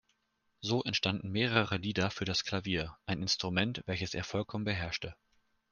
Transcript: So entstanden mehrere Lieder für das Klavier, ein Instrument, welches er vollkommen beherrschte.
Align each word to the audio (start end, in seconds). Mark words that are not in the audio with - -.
So 0.61 0.81
entstanden 0.81 1.29
mehrere 1.29 1.77
Lieder 1.77 2.09
für 2.09 2.25
das 2.25 2.43
Klavier, 2.43 2.97
ein 3.05 3.21
Instrument, 3.21 3.83
welches 3.85 4.15
er 4.15 4.23
vollkommen 4.23 4.65
beherrschte. 4.65 5.15